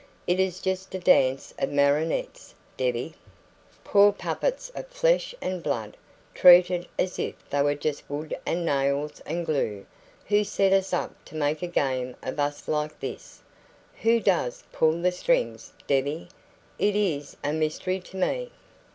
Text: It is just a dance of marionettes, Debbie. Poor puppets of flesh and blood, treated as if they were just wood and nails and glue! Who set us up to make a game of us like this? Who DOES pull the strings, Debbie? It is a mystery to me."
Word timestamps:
It 0.25 0.39
is 0.39 0.61
just 0.61 0.95
a 0.95 0.99
dance 0.99 1.53
of 1.59 1.69
marionettes, 1.69 2.55
Debbie. 2.75 3.13
Poor 3.83 4.11
puppets 4.11 4.71
of 4.73 4.87
flesh 4.87 5.35
and 5.43 5.61
blood, 5.61 5.95
treated 6.33 6.87
as 6.97 7.19
if 7.19 7.35
they 7.51 7.61
were 7.61 7.75
just 7.75 8.09
wood 8.09 8.35
and 8.43 8.65
nails 8.65 9.21
and 9.27 9.45
glue! 9.45 9.85
Who 10.25 10.43
set 10.43 10.73
us 10.73 10.91
up 10.91 11.23
to 11.25 11.35
make 11.35 11.61
a 11.61 11.67
game 11.67 12.15
of 12.23 12.39
us 12.39 12.67
like 12.67 12.99
this? 12.99 13.41
Who 14.01 14.19
DOES 14.19 14.63
pull 14.71 15.03
the 15.03 15.11
strings, 15.11 15.71
Debbie? 15.85 16.29
It 16.79 16.95
is 16.95 17.37
a 17.43 17.53
mystery 17.53 17.99
to 17.99 18.17
me." 18.17 18.49